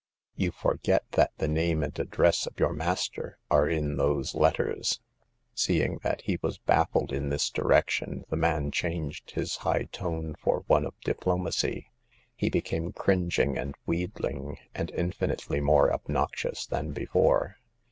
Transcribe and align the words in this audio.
'*You 0.35 0.49
forget 0.49 1.03
that 1.11 1.29
the 1.37 1.47
name 1.47 1.83
and 1.83 1.99
ad 1.99 2.09
dress 2.09 2.47
of 2.47 2.59
your 2.59 2.73
master 2.73 3.37
are 3.51 3.69
in 3.69 3.97
those 3.97 4.33
letters/' 4.33 4.97
238 4.97 4.99
Hagar 4.99 4.99
of 4.99 5.03
the 5.03 5.27
Pawn 5.27 5.33
Shop. 5.35 5.53
Seeing 5.53 5.97
that 6.01 6.21
he 6.21 6.39
was 6.41 6.57
baffled 6.57 7.13
in 7.13 7.29
this 7.29 7.49
direction, 7.51 8.25
the 8.29 8.35
man 8.35 8.71
changed 8.71 9.31
his 9.35 9.57
high 9.57 9.83
tone 9.91 10.33
for 10.39 10.63
one 10.65 10.87
of 10.87 10.99
diplo 11.01 11.39
macy. 11.39 11.91
He 12.35 12.49
became 12.49 12.91
cringing 12.93 13.59
and 13.59 13.75
wheedling, 13.85 14.57
and 14.73 14.89
infinitely 14.89 15.61
more 15.61 15.93
obnoxious 15.93 16.65
than 16.65 16.93
before. 16.93 17.57